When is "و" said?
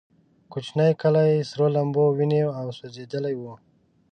3.37-3.43